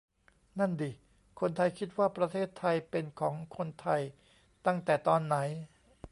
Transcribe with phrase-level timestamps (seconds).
[0.59, 0.91] นั่นดิ
[1.39, 4.01] คนไทยคิดว่าประเทศไทยเป็นของคนไทย
[4.65, 5.35] ตั้งแต่ตอนไหน?